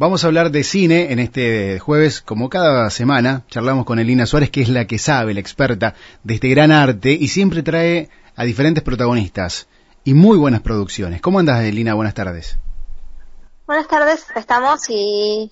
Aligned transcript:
Vamos 0.00 0.22
a 0.22 0.28
hablar 0.28 0.52
de 0.52 0.62
cine 0.62 1.10
en 1.10 1.18
este 1.18 1.80
jueves, 1.80 2.22
como 2.22 2.48
cada 2.48 2.88
semana, 2.88 3.42
charlamos 3.48 3.84
con 3.84 3.98
Elina 3.98 4.26
Suárez, 4.26 4.48
que 4.48 4.62
es 4.62 4.68
la 4.68 4.86
que 4.86 4.96
sabe, 4.96 5.34
la 5.34 5.40
experta 5.40 5.96
de 6.22 6.34
este 6.34 6.48
gran 6.50 6.70
arte 6.70 7.10
y 7.10 7.26
siempre 7.26 7.64
trae 7.64 8.08
a 8.36 8.44
diferentes 8.44 8.84
protagonistas 8.84 9.66
y 10.04 10.14
muy 10.14 10.38
buenas 10.38 10.60
producciones. 10.60 11.20
¿Cómo 11.20 11.40
andas, 11.40 11.64
Elina? 11.64 11.94
Buenas 11.94 12.14
tardes. 12.14 12.58
Buenas 13.66 13.88
tardes, 13.88 14.24
estamos 14.36 14.88
y, 14.88 15.50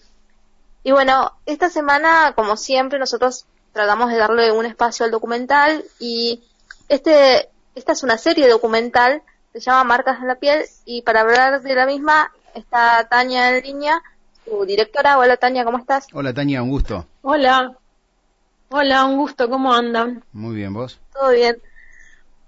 y 0.85 0.93
bueno, 0.93 1.33
esta 1.45 1.69
semana, 1.69 2.33
como 2.37 2.57
siempre, 2.57 3.01
nosotros 3.01 3.47
tratamos 3.73 4.13
de 4.13 4.19
darle 4.19 4.53
un 4.53 4.65
espacio 4.65 5.07
al 5.07 5.11
documental 5.11 5.83
y 5.99 6.41
este, 6.89 7.49
esta 7.75 7.95
es 7.95 8.05
una 8.05 8.17
serie 8.17 8.49
documental, 8.49 9.23
se 9.53 9.59
llama 9.59 9.83
Marcas 9.83 10.21
en 10.21 10.29
la 10.29 10.37
piel 10.37 10.67
y 10.85 11.03
para 11.03 11.23
hablar 11.23 11.63
de 11.63 11.75
la 11.75 11.85
misma 11.85 12.31
está 12.55 13.09
Tania 13.11 13.57
en 13.59 13.65
línea 13.65 14.01
tu 14.47 14.65
directora. 14.65 15.19
Hola 15.19 15.37
Tania, 15.37 15.65
¿cómo 15.65 15.79
estás? 15.79 16.07
Hola 16.13 16.33
Tania, 16.33 16.63
un 16.63 16.71
gusto. 16.71 17.07
Hola. 17.23 17.77
Hola, 18.69 19.05
un 19.05 19.17
gusto, 19.17 19.49
¿cómo 19.49 19.73
andan? 19.73 20.25
Muy 20.33 20.57
bien, 20.57 20.73
¿vos? 20.73 20.99
Todo 21.13 21.31
bien. 21.31 21.61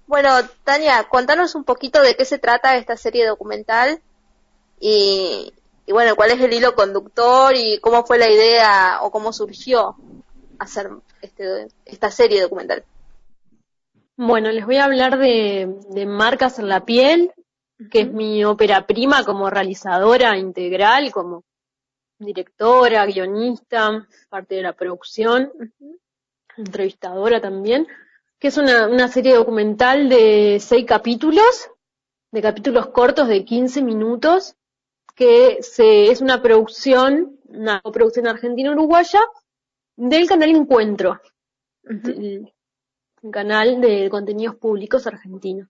Bueno, 0.07 0.29
Tania, 0.63 1.05
contanos 1.09 1.55
un 1.55 1.63
poquito 1.63 2.01
de 2.01 2.15
qué 2.15 2.25
se 2.25 2.39
trata 2.39 2.75
esta 2.75 2.97
serie 2.97 3.25
documental 3.27 4.01
y, 4.79 5.53
y 5.85 5.91
bueno, 5.91 6.15
cuál 6.15 6.31
es 6.31 6.41
el 6.41 6.51
hilo 6.51 6.73
conductor 6.75 7.53
y 7.55 7.79
cómo 7.79 8.05
fue 8.05 8.17
la 8.17 8.29
idea 8.29 8.99
o 9.01 9.11
cómo 9.11 9.31
surgió 9.31 9.95
hacer 10.57 10.89
este, 11.21 11.67
esta 11.85 12.11
serie 12.11 12.41
documental. 12.41 12.83
Bueno, 14.17 14.51
les 14.51 14.65
voy 14.65 14.77
a 14.77 14.85
hablar 14.85 15.17
de, 15.17 15.73
de 15.89 16.05
Marcas 16.05 16.59
en 16.59 16.67
la 16.67 16.83
piel, 16.83 17.31
que 17.89 18.01
es 18.01 18.11
mi 18.11 18.43
ópera 18.43 18.85
prima 18.85 19.23
como 19.23 19.49
realizadora 19.49 20.37
integral, 20.37 21.13
como 21.13 21.43
directora, 22.19 23.05
guionista, 23.05 24.07
parte 24.29 24.55
de 24.55 24.61
la 24.61 24.73
producción, 24.73 25.51
entrevistadora 26.57 27.41
también, 27.41 27.87
que 28.37 28.49
es 28.49 28.57
una, 28.57 28.87
una 28.87 29.07
serie 29.07 29.33
documental 29.33 30.09
de 30.09 30.59
seis 30.59 30.85
capítulos, 30.85 31.69
de 32.31 32.41
capítulos 32.41 32.87
cortos 32.87 33.27
de 33.27 33.43
15 33.43 33.81
minutos, 33.81 34.55
que 35.15 35.61
se, 35.61 36.11
es 36.11 36.21
una 36.21 36.41
producción, 36.41 37.39
una 37.47 37.81
coproducción 37.81 38.27
argentina-uruguaya 38.27 39.21
del 39.95 40.27
canal 40.27 40.49
Encuentro, 40.51 41.19
un 41.83 43.31
canal 43.31 43.81
de 43.81 44.09
contenidos 44.09 44.55
públicos 44.55 45.07
argentino. 45.07 45.67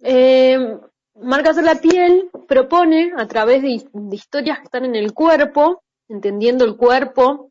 Eh, 0.00 0.78
Marcas 1.14 1.56
de 1.56 1.62
la 1.62 1.74
piel 1.74 2.30
propone 2.48 3.12
a 3.16 3.26
través 3.26 3.62
de, 3.62 3.78
historias 4.12 4.58
que 4.58 4.64
están 4.64 4.84
en 4.84 4.96
el 4.96 5.12
cuerpo, 5.12 5.82
entendiendo 6.08 6.64
el 6.64 6.76
cuerpo, 6.76 7.50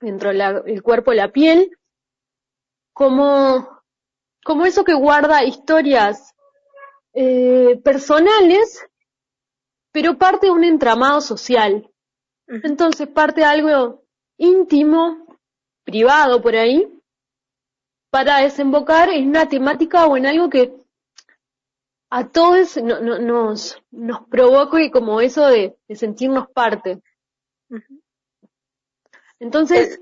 dentro 0.00 0.30
del 0.30 0.82
cuerpo 0.82 1.12
la 1.12 1.32
piel, 1.32 1.70
como, 2.92 3.82
como 4.44 4.66
eso 4.66 4.84
que 4.84 4.94
guarda 4.94 5.44
historias 5.44 6.34
eh, 7.14 7.80
personales, 7.82 8.86
pero 9.92 10.18
parte 10.18 10.46
de 10.46 10.52
un 10.52 10.64
entramado 10.64 11.20
social. 11.20 11.90
Entonces 12.46 13.08
parte 13.08 13.40
de 13.40 13.46
algo 13.46 14.04
íntimo, 14.36 15.26
privado 15.84 16.40
por 16.40 16.54
ahí, 16.54 16.88
para 18.10 18.38
desembocar 18.38 19.08
en 19.08 19.28
una 19.28 19.48
temática 19.48 20.06
o 20.06 20.16
en 20.16 20.26
algo 20.26 20.50
que 20.50 20.81
a 22.14 22.28
todos 22.28 22.76
nos, 22.76 23.82
nos 23.90 24.28
provoca 24.28 24.78
como 24.90 25.22
eso 25.22 25.46
de, 25.46 25.78
sentirnos 25.94 26.46
parte. 26.50 27.00
Entonces, 29.40 29.98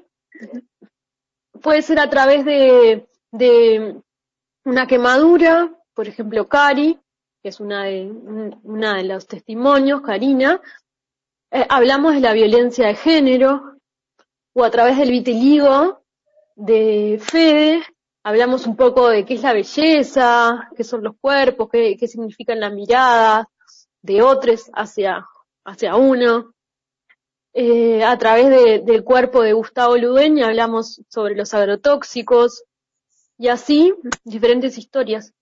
puede 1.63 1.83
ser 1.83 2.01
a 2.01 2.11
través 2.11 2.45
de, 2.45 3.09
de 3.31 4.03
una 4.65 4.89
quemadura, 4.89 5.73
por 5.95 6.09
ejemplo, 6.09 6.49
Cari, 6.49 6.99
que 7.45 7.49
es 7.49 7.61
una 7.61 7.85
de, 7.85 8.11
una 8.65 8.97
de 8.97 9.05
los 9.05 9.29
testimonios, 9.29 10.01
Karina, 10.03 10.61
eh, 11.53 11.65
hablamos 11.69 12.15
de 12.15 12.21
la 12.23 12.33
violencia 12.33 12.89
de 12.89 12.97
género, 12.97 13.77
o 14.53 14.65
a 14.65 14.71
través 14.73 14.99
del 14.99 15.13
vitiligo 15.13 16.03
de 16.57 17.21
Fede, 17.23 17.85
hablamos 18.23 18.67
un 18.67 18.77
poco 18.77 19.09
de 19.09 19.25
qué 19.25 19.35
es 19.35 19.43
la 19.43 19.53
belleza, 19.53 20.71
qué 20.77 20.85
son 20.85 21.03
los 21.03 21.17
cuerpos, 21.21 21.69
qué, 21.71 21.97
qué 21.99 22.07
significan 22.07 22.61
las 22.61 22.73
miradas 22.73 23.47
de 24.03 24.23
otros 24.23 24.71
hacia, 24.75 25.27
hacia 25.65 25.97
uno. 25.97 26.55
Eh, 27.53 28.05
a 28.05 28.17
través 28.17 28.49
de, 28.49 28.79
del 28.81 29.03
cuerpo 29.03 29.43
de 29.43 29.55
Gustavo 29.55 29.97
Ludeña 29.97 30.47
hablamos 30.47 31.03
sobre 31.09 31.35
los 31.35 31.53
agrotóxicos 31.53 32.63
y 33.39 33.49
así 33.49 33.93
diferentes 34.23 34.79
historias. 34.79 35.33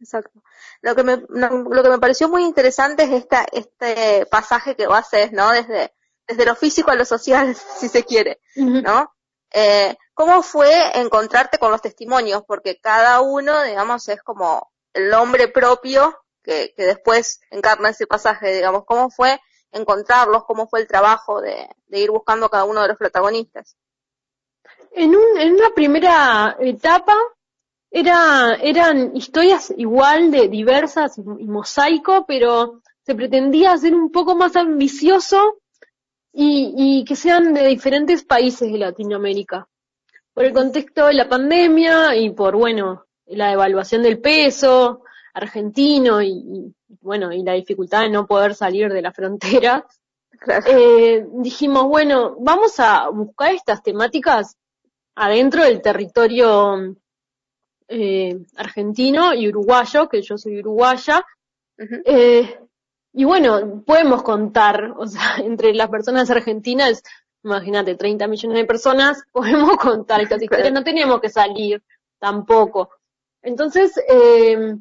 Exacto. 0.00 0.42
Lo 0.80 0.96
que 0.96 1.04
me, 1.04 1.16
lo 1.16 1.82
que 1.82 1.88
me 1.90 1.98
pareció 1.98 2.28
muy 2.28 2.44
interesante 2.44 3.04
es 3.04 3.10
esta, 3.12 3.46
este 3.52 4.26
pasaje 4.26 4.74
que 4.74 4.86
vos 4.86 4.98
haces, 4.98 5.32
¿no? 5.32 5.50
Desde, 5.52 5.92
desde 6.26 6.46
lo 6.46 6.56
físico 6.56 6.90
a 6.90 6.96
lo 6.96 7.04
social, 7.04 7.54
si 7.78 7.88
se 7.88 8.04
quiere, 8.04 8.40
¿no? 8.56 9.12
Eh, 9.52 9.94
¿Cómo 10.22 10.40
fue 10.44 11.00
encontrarte 11.00 11.58
con 11.58 11.72
los 11.72 11.82
testimonios? 11.82 12.44
Porque 12.46 12.78
cada 12.78 13.20
uno, 13.20 13.60
digamos, 13.64 14.08
es 14.08 14.22
como 14.22 14.70
el 14.92 15.10
nombre 15.10 15.48
propio 15.48 16.16
que, 16.44 16.72
después 16.76 17.40
encarna 17.50 17.88
ese 17.88 18.06
pasaje, 18.06 18.54
digamos. 18.54 18.84
¿Cómo 18.84 19.10
fue 19.10 19.40
encontrarlos? 19.72 20.44
¿Cómo 20.44 20.68
fue 20.68 20.78
el 20.78 20.86
trabajo 20.86 21.40
de, 21.40 21.68
ir 21.88 22.12
buscando 22.12 22.46
a 22.46 22.50
cada 22.50 22.66
uno 22.66 22.82
de 22.82 22.86
los 22.86 22.98
protagonistas? 22.98 23.76
En, 24.92 25.16
un, 25.16 25.40
en 25.40 25.54
una 25.54 25.70
primera 25.70 26.56
etapa 26.60 27.16
era, 27.90 28.54
eran 28.62 29.16
historias 29.16 29.74
igual 29.76 30.30
de 30.30 30.46
diversas 30.46 31.18
y, 31.18 31.22
y 31.22 31.48
mosaico, 31.48 32.26
pero 32.28 32.80
se 33.04 33.16
pretendía 33.16 33.72
hacer 33.72 33.92
un 33.92 34.12
poco 34.12 34.36
más 34.36 34.54
ambicioso 34.54 35.58
y, 36.32 36.74
y 36.76 37.04
que 37.04 37.16
sean 37.16 37.52
de 37.54 37.66
diferentes 37.66 38.22
países 38.22 38.70
de 38.70 38.78
Latinoamérica 38.78 39.68
por 40.34 40.44
el 40.44 40.52
contexto 40.52 41.06
de 41.06 41.14
la 41.14 41.28
pandemia 41.28 42.16
y 42.16 42.30
por, 42.30 42.56
bueno, 42.56 43.06
la 43.26 43.50
devaluación 43.50 44.02
del 44.02 44.20
peso 44.20 45.02
argentino 45.34 46.22
y, 46.22 46.74
bueno, 47.00 47.32
y 47.32 47.42
la 47.42 47.54
dificultad 47.54 48.02
de 48.02 48.10
no 48.10 48.26
poder 48.26 48.54
salir 48.54 48.92
de 48.92 49.02
la 49.02 49.12
frontera, 49.12 49.86
eh, 50.66 51.26
dijimos, 51.34 51.84
bueno, 51.84 52.36
vamos 52.40 52.78
a 52.80 53.08
buscar 53.08 53.54
estas 53.54 53.82
temáticas 53.82 54.56
adentro 55.14 55.64
del 55.64 55.80
territorio 55.80 56.96
eh, 57.88 58.38
argentino 58.56 59.34
y 59.34 59.48
uruguayo, 59.48 60.08
que 60.08 60.22
yo 60.22 60.36
soy 60.38 60.58
uruguaya, 60.60 61.24
eh, 62.04 62.58
y 63.14 63.24
bueno, 63.24 63.82
podemos 63.84 64.22
contar, 64.22 64.94
o 64.96 65.06
sea, 65.06 65.36
entre 65.44 65.74
las 65.74 65.88
personas 65.88 66.30
argentinas 66.30 67.02
imagínate, 67.44 67.94
30 67.94 68.26
millones 68.28 68.58
de 68.58 68.64
personas, 68.64 69.22
podemos 69.32 69.76
contar 69.76 70.20
estas 70.20 70.42
historias, 70.42 70.72
no 70.72 70.84
tenemos 70.84 71.20
que 71.20 71.28
salir 71.28 71.82
tampoco. 72.18 72.90
Entonces, 73.42 73.92
eh, 74.08 74.76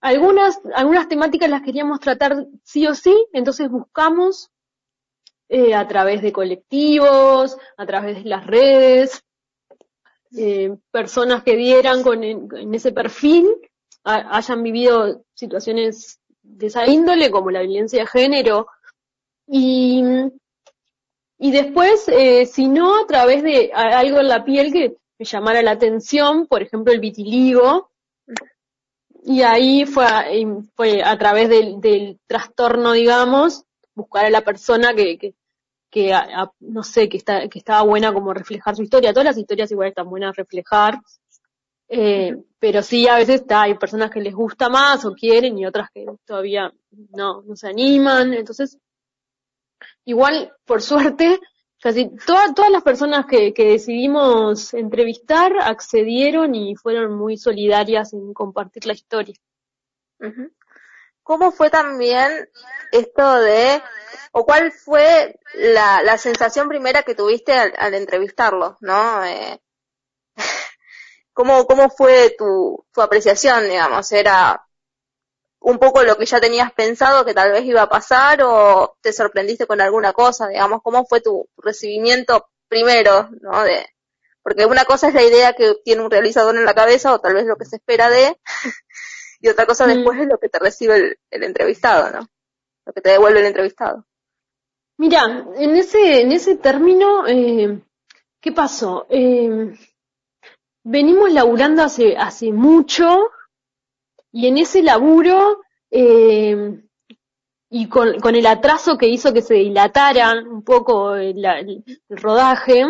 algunas, 0.00 0.60
algunas 0.74 1.08
temáticas 1.08 1.48
las 1.48 1.62
queríamos 1.62 2.00
tratar 2.00 2.46
sí 2.64 2.86
o 2.86 2.94
sí, 2.94 3.14
entonces 3.32 3.70
buscamos 3.70 4.50
eh, 5.48 5.74
a 5.74 5.86
través 5.86 6.22
de 6.22 6.32
colectivos, 6.32 7.56
a 7.76 7.86
través 7.86 8.22
de 8.22 8.28
las 8.28 8.46
redes, 8.46 9.22
eh, 10.36 10.76
personas 10.90 11.42
que 11.42 11.56
dieran 11.56 12.02
con 12.02 12.24
en, 12.24 12.74
ese 12.74 12.90
perfil, 12.90 13.46
hayan 14.02 14.62
vivido 14.62 15.24
situaciones 15.34 16.18
de 16.42 16.66
esa 16.66 16.86
índole, 16.88 17.30
como 17.30 17.50
la 17.50 17.60
violencia 17.60 18.00
de 18.00 18.06
género, 18.08 18.66
y 19.46 20.02
y 21.44 21.50
después, 21.50 22.04
eh, 22.06 22.46
si 22.46 22.68
no, 22.68 23.02
a 23.02 23.06
través 23.08 23.42
de 23.42 23.72
algo 23.74 24.20
en 24.20 24.28
la 24.28 24.44
piel 24.44 24.72
que 24.72 24.96
me 25.18 25.24
llamara 25.24 25.60
la 25.60 25.72
atención, 25.72 26.46
por 26.46 26.62
ejemplo, 26.62 26.92
el 26.92 27.00
vitiligo, 27.00 27.90
y 29.24 29.42
ahí 29.42 29.84
fue, 29.84 30.06
fue 30.76 31.02
a 31.02 31.18
través 31.18 31.48
del, 31.48 31.80
del, 31.80 32.20
trastorno, 32.28 32.92
digamos, 32.92 33.64
buscar 33.92 34.24
a 34.24 34.30
la 34.30 34.42
persona 34.42 34.94
que, 34.94 35.18
que, 35.18 35.34
que 35.90 36.16
no 36.60 36.84
sé, 36.84 37.08
que, 37.08 37.16
está, 37.16 37.48
que 37.48 37.58
estaba 37.58 37.82
buena 37.82 38.14
como 38.14 38.32
reflejar 38.32 38.76
su 38.76 38.84
historia. 38.84 39.12
Todas 39.12 39.26
las 39.26 39.38
historias 39.38 39.72
igual 39.72 39.88
están 39.88 40.08
buenas 40.08 40.28
a 40.28 40.42
reflejar, 40.42 41.00
eh, 41.88 42.36
pero 42.60 42.82
sí 42.82 43.08
a 43.08 43.16
veces 43.16 43.40
está, 43.40 43.62
hay 43.62 43.74
personas 43.74 44.12
que 44.12 44.20
les 44.20 44.32
gusta 44.32 44.68
más 44.68 45.04
o 45.04 45.12
quieren 45.12 45.58
y 45.58 45.66
otras 45.66 45.90
que 45.92 46.06
todavía 46.24 46.72
no, 47.16 47.42
no 47.42 47.56
se 47.56 47.66
animan. 47.66 48.32
Entonces, 48.32 48.78
Igual, 50.04 50.52
por 50.64 50.82
suerte, 50.82 51.40
casi 51.80 52.10
todas 52.26 52.70
las 52.70 52.82
personas 52.82 53.26
que, 53.26 53.52
que 53.52 53.64
decidimos 53.64 54.72
entrevistar 54.72 55.52
accedieron 55.60 56.54
y 56.54 56.76
fueron 56.76 57.14
muy 57.16 57.36
solidarias 57.36 58.12
en 58.12 58.32
compartir 58.32 58.86
la 58.86 58.92
historia. 58.92 59.34
cómo 61.22 61.50
fue 61.50 61.70
también 61.70 62.48
esto 62.92 63.40
de, 63.40 63.82
o 64.32 64.44
cuál 64.44 64.70
fue 64.72 65.38
la, 65.54 66.02
la 66.02 66.18
sensación 66.18 66.68
primera 66.68 67.02
que 67.02 67.14
tuviste 67.14 67.52
al, 67.52 67.72
al 67.76 67.94
entrevistarlo, 67.94 68.76
¿no? 68.80 69.24
Eh, 69.24 69.60
¿cómo, 71.32 71.66
¿Cómo 71.66 71.90
fue 71.90 72.34
tu, 72.38 72.86
tu 72.92 73.02
apreciación, 73.02 73.64
digamos? 73.64 74.12
¿Era 74.12 74.64
un 75.62 75.78
poco 75.78 76.02
lo 76.02 76.16
que 76.16 76.26
ya 76.26 76.40
tenías 76.40 76.72
pensado 76.72 77.24
que 77.24 77.34
tal 77.34 77.52
vez 77.52 77.64
iba 77.64 77.82
a 77.82 77.88
pasar 77.88 78.42
o 78.42 78.96
te 79.00 79.12
sorprendiste 79.12 79.66
con 79.66 79.80
alguna 79.80 80.12
cosa, 80.12 80.48
digamos? 80.48 80.80
¿Cómo 80.82 81.04
fue 81.06 81.20
tu 81.20 81.48
recibimiento 81.56 82.48
primero, 82.68 83.30
¿no? 83.40 83.62
De, 83.62 83.86
porque 84.42 84.66
una 84.66 84.84
cosa 84.84 85.08
es 85.08 85.14
la 85.14 85.22
idea 85.22 85.52
que 85.52 85.74
tiene 85.84 86.02
un 86.02 86.10
realizador 86.10 86.56
en 86.56 86.64
la 86.64 86.74
cabeza 86.74 87.12
o 87.12 87.20
tal 87.20 87.34
vez 87.34 87.46
lo 87.46 87.56
que 87.56 87.64
se 87.64 87.76
espera 87.76 88.10
de, 88.10 88.38
y 89.40 89.48
otra 89.48 89.66
cosa 89.66 89.86
mm. 89.86 89.88
después 89.88 90.20
es 90.20 90.26
lo 90.26 90.38
que 90.38 90.48
te 90.48 90.58
recibe 90.58 91.18
el, 91.30 91.42
entrevistado, 91.42 92.10
¿no? 92.10 92.28
Lo 92.84 92.92
que 92.92 93.00
te 93.00 93.10
devuelve 93.10 93.40
el 93.40 93.46
entrevistado. 93.46 94.06
Mira, 94.98 95.46
en 95.56 95.76
ese, 95.76 96.22
en 96.22 96.32
ese 96.32 96.56
término, 96.56 97.26
eh, 97.26 97.80
¿qué 98.40 98.52
pasó? 98.52 99.06
Eh, 99.08 99.74
venimos 100.84 101.32
laburando 101.32 101.82
hace, 101.82 102.16
hace 102.16 102.52
mucho 102.52 103.30
y 104.32 104.46
en 104.46 104.58
ese 104.58 104.82
laburo 104.82 105.60
eh, 105.90 106.80
y 107.74 107.88
con, 107.88 108.18
con, 108.20 108.34
el 108.34 108.46
atraso 108.46 108.98
que 108.98 109.08
hizo 109.08 109.32
que 109.32 109.42
se 109.42 109.54
dilatara 109.54 110.32
un 110.32 110.62
poco 110.62 111.14
el, 111.14 111.42
rodaje, 112.10 112.84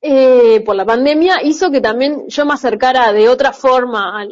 eh, 0.00 0.60
por 0.64 0.76
la 0.76 0.84
pandemia 0.84 1.42
hizo 1.42 1.70
que 1.70 1.80
también 1.80 2.28
yo 2.28 2.46
me 2.46 2.54
acercara 2.54 3.12
de 3.12 3.28
otra 3.28 3.52
forma. 3.52 4.20
A, 4.20 4.26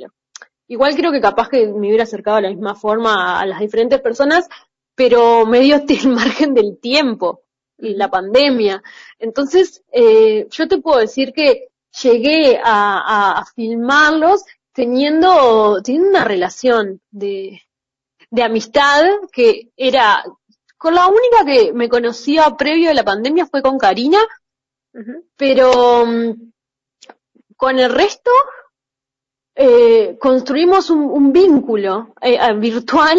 igual 0.68 0.96
creo 0.96 1.12
que 1.12 1.20
capaz 1.20 1.48
que 1.48 1.66
me 1.66 1.88
hubiera 1.88 2.04
acercado 2.04 2.36
de 2.36 2.42
la 2.42 2.50
misma 2.50 2.74
forma 2.74 3.40
a, 3.40 3.46
las 3.46 3.60
diferentes 3.60 4.00
personas, 4.00 4.48
pero 4.94 5.46
me 5.46 5.60
dio 5.60 5.76
el 5.76 6.08
margen 6.08 6.54
del 6.54 6.78
tiempo 6.80 7.42
y 7.78 7.94
la 7.94 8.08
pandemia. 8.10 8.82
Entonces, 9.18 9.84
eh, 9.92 10.48
yo 10.50 10.66
te 10.66 10.78
puedo 10.78 10.98
decir 10.98 11.32
que 11.32 11.68
llegué 12.02 12.60
a, 12.62 13.44
filmarlos 13.54 14.44
teniendo, 14.76 15.80
teniendo 15.82 16.10
una 16.10 16.24
relación 16.24 17.00
de, 17.10 17.62
de 18.30 18.42
amistad 18.42 19.04
que 19.32 19.70
era, 19.74 20.22
con 20.76 20.94
la 20.94 21.06
única 21.08 21.46
que 21.46 21.72
me 21.72 21.88
conocía 21.88 22.54
previo 22.58 22.90
a 22.90 22.94
la 22.94 23.02
pandemia 23.02 23.46
fue 23.46 23.62
con 23.62 23.78
Karina, 23.78 24.18
pero 25.34 26.04
mm, 26.06 26.52
con 27.56 27.78
el 27.78 27.90
resto 27.90 28.30
eh, 29.54 30.18
construimos 30.20 30.90
un, 30.90 31.32
vínculo 31.32 32.14
eh, 32.20 32.38
virtual, 32.58 33.18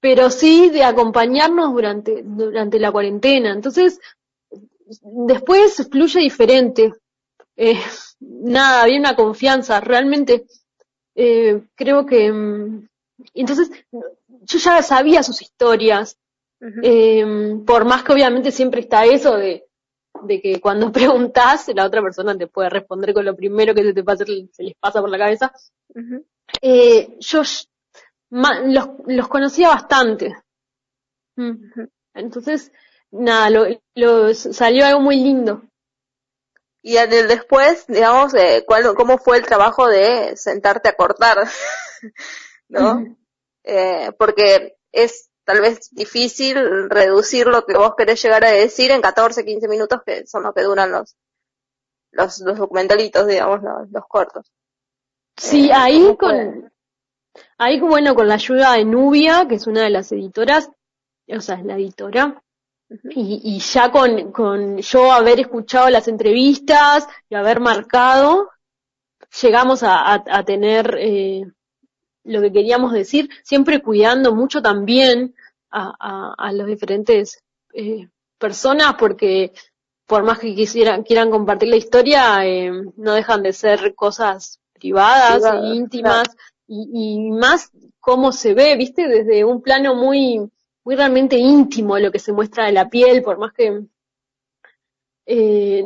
pero 0.00 0.28
sí 0.28 0.70
de 0.70 0.82
acompañarnos 0.82 1.72
durante, 1.72 2.22
durante 2.24 2.80
la 2.80 2.90
cuarentena. 2.90 3.52
Entonces, 3.52 4.00
después 5.00 5.88
fluye 5.88 6.18
diferente. 6.18 6.92
Eh, 7.54 7.80
nada, 8.22 8.82
había 8.82 8.98
una 8.98 9.16
confianza, 9.16 9.80
realmente 9.80 10.46
creo 11.14 12.06
que... 12.06 12.32
Mm, 12.32 12.88
entonces, 13.34 13.70
yo 13.90 14.58
ya 14.58 14.82
sabía 14.82 15.22
sus 15.22 15.42
historias, 15.42 16.18
por 17.66 17.84
más 17.84 18.02
que 18.02 18.12
obviamente 18.12 18.50
siempre 18.50 18.80
está 18.80 19.04
eso 19.04 19.36
de 19.36 19.66
de 20.24 20.40
que 20.40 20.60
cuando 20.60 20.92
preguntas, 20.92 21.70
la 21.74 21.86
otra 21.86 22.02
persona 22.02 22.36
te 22.36 22.46
puede 22.46 22.70
responder 22.70 23.14
con 23.14 23.24
lo 23.24 23.36
primero 23.36 23.74
que 23.74 23.82
se 23.82 23.92
te 23.92 24.04
pasa, 24.04 24.24
se 24.24 24.62
les 24.62 24.74
pasa 24.78 25.00
por 25.00 25.10
la 25.10 25.18
cabeza. 25.18 25.52
eh, 26.60 27.16
yo 27.20 27.42
los, 28.30 28.88
los 29.06 29.28
conocía 29.28 29.68
bastante. 29.68 30.36
Entonces, 32.14 32.72
nada, 33.10 33.50
lo, 33.50 33.66
lo, 33.94 34.34
salió 34.34 34.84
algo 34.86 35.00
muy 35.00 35.16
lindo. 35.16 35.62
Y 36.82 36.94
después, 36.94 37.86
digamos, 37.86 38.34
eh, 38.34 38.64
¿cuál, 38.66 38.94
¿cómo 38.94 39.16
fue 39.18 39.36
el 39.38 39.46
trabajo 39.46 39.86
de 39.88 40.36
sentarte 40.36 40.88
a 40.88 40.94
cortar? 40.94 41.48
¿No? 42.68 43.04
eh, 43.64 44.10
porque 44.18 44.76
es 44.90 45.30
tal 45.44 45.60
vez 45.60 45.90
difícil 45.90 46.90
reducir 46.90 47.46
lo 47.46 47.64
que 47.64 47.74
vos 47.74 47.94
querés 47.96 48.22
llegar 48.22 48.44
a 48.44 48.50
decir 48.50 48.90
en 48.90 49.00
14, 49.00 49.44
15 49.44 49.68
minutos, 49.68 50.00
que 50.04 50.26
son 50.26 50.44
los 50.44 50.54
que 50.54 50.62
duran 50.62 50.90
los, 50.90 51.16
los, 52.12 52.40
los 52.40 52.58
documentalitos, 52.58 53.26
digamos, 53.26 53.60
los, 53.90 54.06
cortos. 54.06 54.50
Sí, 55.36 55.68
eh, 55.68 55.72
ahí 55.74 56.16
con, 56.16 56.72
ahí 57.58 57.80
bueno, 57.80 58.14
con 58.14 58.28
la 58.28 58.34
ayuda 58.34 58.74
de 58.74 58.84
Nubia, 58.84 59.46
que 59.48 59.56
es 59.56 59.66
una 59.66 59.82
de 59.82 59.90
las 59.90 60.12
editoras, 60.12 60.70
o 61.28 61.40
sea, 61.40 61.56
es 61.56 61.64
la 61.64 61.74
editora, 61.74 62.42
y, 63.10 63.40
y, 63.42 63.58
ya 63.60 63.90
con, 63.90 64.32
con 64.32 64.78
yo 64.78 65.12
haber 65.12 65.40
escuchado 65.40 65.88
las 65.90 66.08
entrevistas 66.08 67.06
y 67.28 67.34
haber 67.34 67.60
marcado, 67.60 68.50
llegamos 69.40 69.82
a, 69.82 70.14
a, 70.14 70.44
tener 70.44 70.96
eh, 70.98 71.44
lo 72.24 72.40
que 72.40 72.52
queríamos 72.52 72.92
decir, 72.92 73.28
siempre 73.42 73.80
cuidando 73.80 74.34
mucho 74.34 74.60
también 74.62 75.34
a, 75.70 75.92
a, 75.98 76.34
a 76.36 76.52
los 76.52 76.66
diferentes 76.66 77.42
eh, 77.72 78.08
personas, 78.38 78.94
porque 78.98 79.52
por 80.06 80.24
más 80.24 80.38
que 80.38 80.54
quisieran, 80.54 81.04
quieran 81.04 81.30
compartir 81.30 81.68
la 81.68 81.76
historia, 81.76 82.44
eh, 82.44 82.70
no 82.96 83.12
dejan 83.14 83.42
de 83.42 83.52
ser 83.52 83.94
cosas 83.94 84.60
privadas 84.74 85.42
e 85.44 85.74
íntimas, 85.74 86.28
y, 86.66 86.88
y, 86.92 87.30
más 87.30 87.70
cómo 88.00 88.32
se 88.32 88.54
ve, 88.54 88.76
viste, 88.76 89.08
desde 89.08 89.44
un 89.44 89.62
plano 89.62 89.94
muy, 89.94 90.40
muy 90.84 90.96
realmente 90.96 91.36
íntimo 91.36 91.98
lo 91.98 92.10
que 92.10 92.18
se 92.18 92.32
muestra 92.32 92.66
de 92.66 92.72
la 92.72 92.88
piel, 92.88 93.22
por 93.22 93.38
más 93.38 93.52
que 93.52 93.82
eh, 95.26 95.84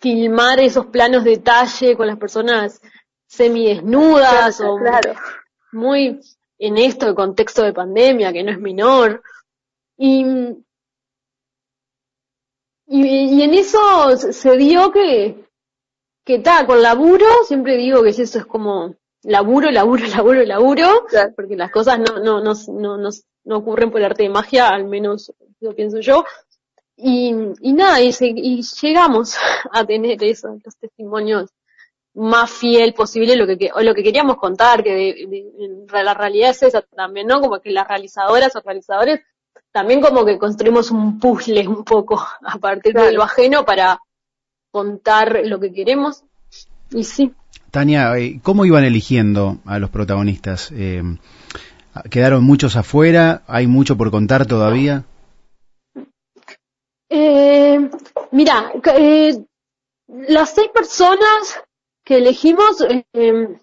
filmar 0.00 0.60
esos 0.60 0.86
planos 0.86 1.24
de 1.24 1.30
detalle 1.32 1.96
con 1.96 2.06
las 2.06 2.18
personas 2.18 2.80
semidesnudas 3.26 4.60
o 4.60 4.78
muy 5.72 6.20
en 6.58 6.78
esto 6.78 7.06
de 7.06 7.14
contexto 7.14 7.62
de 7.62 7.72
pandemia 7.72 8.32
que 8.32 8.42
no 8.42 8.52
es 8.52 8.60
menor. 8.60 9.22
Y 9.96 10.24
y, 12.90 13.42
en 13.42 13.52
eso 13.52 14.16
se 14.16 14.56
dio 14.56 14.90
que 14.90 15.44
que 16.24 16.38
tal 16.38 16.66
con 16.66 16.80
laburo 16.80 17.26
siempre 17.46 17.76
digo 17.76 18.02
que 18.02 18.10
eso 18.10 18.22
es 18.22 18.46
como 18.46 18.94
laburo 19.22 19.70
laburo 19.70 20.06
laburo 20.06 20.42
laburo 20.44 21.06
porque 21.36 21.56
las 21.56 21.70
cosas 21.70 21.98
no 21.98 22.18
no 22.18 22.40
no 22.40 22.54
no 22.68 22.96
no, 22.96 23.10
ocurren 23.56 23.90
por 23.90 24.02
arte 24.02 24.24
de 24.24 24.28
magia 24.28 24.68
al 24.68 24.84
menos 24.84 25.32
lo 25.60 25.74
pienso 25.74 26.00
yo 26.00 26.24
y, 26.96 27.34
y 27.60 27.72
nada 27.72 28.00
y, 28.00 28.12
y 28.20 28.62
llegamos 28.82 29.36
a 29.72 29.84
tener 29.84 30.22
eso 30.22 30.58
los 30.64 30.76
testimonios 30.76 31.50
más 32.18 32.50
fiel 32.50 32.94
posible 32.94 33.36
lo 33.36 33.46
que, 33.46 33.70
o 33.72 33.80
lo 33.80 33.94
que 33.94 34.02
queríamos 34.02 34.36
contar, 34.36 34.82
que 34.82 34.92
de, 34.92 36.02
la 36.02 36.14
realidad 36.14 36.50
es 36.50 36.62
esa 36.64 36.82
también, 36.82 37.28
¿no? 37.28 37.40
Como 37.40 37.60
que 37.60 37.70
las 37.70 37.86
realizadoras 37.86 38.54
o 38.56 38.60
realizadores 38.60 39.20
también 39.72 40.00
como 40.00 40.24
que 40.24 40.38
construimos 40.38 40.90
un 40.90 41.18
puzzle 41.18 41.66
un 41.68 41.84
poco 41.84 42.20
a 42.44 42.58
partir 42.58 42.94
de 42.94 43.12
lo 43.12 43.22
ajeno 43.22 43.64
para 43.64 44.00
contar 44.70 45.42
lo 45.44 45.60
que 45.60 45.72
queremos. 45.72 46.24
Y 46.90 47.04
sí. 47.04 47.32
Tania, 47.70 48.16
eh, 48.16 48.40
¿cómo 48.42 48.64
iban 48.64 48.84
eligiendo 48.84 49.58
a 49.66 49.78
los 49.78 49.90
protagonistas? 49.90 50.72
Eh, 50.72 51.02
¿Quedaron 52.10 52.44
muchos 52.44 52.76
afuera? 52.76 53.42
¿Hay 53.46 53.66
mucho 53.66 53.96
por 53.96 54.10
contar 54.10 54.46
todavía? 54.46 55.04
Eh, 57.08 57.90
mira, 58.32 58.72
eh, 58.96 59.44
las 60.06 60.54
seis 60.54 60.68
personas 60.72 61.62
que 62.04 62.18
elegimos 62.18 62.84
eh, 63.12 63.58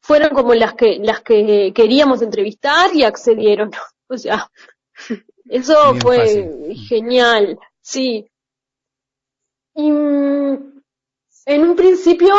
fueron 0.00 0.30
como 0.30 0.54
las 0.54 0.74
que 0.74 0.98
las 1.00 1.20
que 1.20 1.72
queríamos 1.74 2.22
entrevistar 2.22 2.94
y 2.94 3.04
accedieron. 3.04 3.70
O 4.12 4.18
sea, 4.18 4.50
eso 5.48 5.94
fue 6.00 6.74
genial, 6.88 7.60
sí. 7.80 8.28
Y 9.76 9.88
mm, 9.88 10.82
en 11.46 11.62
un 11.62 11.76
principio 11.76 12.34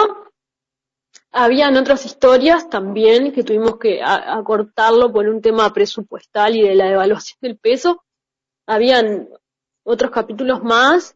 habían 1.32 1.78
otras 1.78 2.06
historias 2.06 2.70
también 2.70 3.32
que 3.32 3.44
tuvimos 3.44 3.78
que 3.78 4.02
acortarlo 4.04 5.12
por 5.12 5.28
un 5.28 5.42
tema 5.42 5.72
presupuestal 5.74 6.56
y 6.56 6.68
de 6.68 6.76
la 6.76 6.92
evaluación 6.92 7.38
del 7.42 7.58
peso. 7.58 8.04
Habían 8.66 9.30
otros 9.84 10.12
capítulos 10.12 10.62
más 10.64 11.16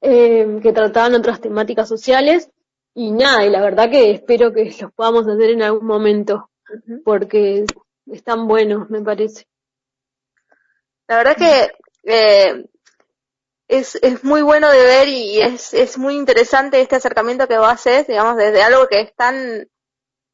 eh, 0.00 0.60
que 0.62 0.72
trataban 0.72 1.14
otras 1.14 1.40
temáticas 1.40 1.88
sociales 1.88 2.50
y 2.94 3.12
nada, 3.12 3.44
y 3.44 3.50
la 3.50 3.60
verdad 3.60 3.90
que 3.90 4.10
espero 4.10 4.52
que 4.52 4.64
los 4.80 4.92
podamos 4.92 5.28
hacer 5.28 5.50
en 5.50 5.62
algún 5.62 5.86
momento, 5.86 6.50
porque 7.04 7.66
están 8.06 8.48
buenos, 8.48 8.88
me 8.90 9.02
parece. 9.02 9.46
La 11.06 11.16
verdad 11.18 11.36
que 11.36 11.70
eh, 12.04 12.66
es, 13.70 13.96
es 14.02 14.24
muy 14.24 14.42
bueno 14.42 14.68
de 14.68 14.82
ver 14.82 15.08
y 15.08 15.40
es, 15.40 15.72
es 15.74 15.96
muy 15.96 16.16
interesante 16.16 16.80
este 16.80 16.96
acercamiento 16.96 17.46
que 17.46 17.56
vos 17.56 17.68
haces, 17.68 18.06
digamos, 18.06 18.36
desde 18.36 18.62
algo 18.62 18.88
que 18.88 19.00
es 19.00 19.14
tan 19.14 19.68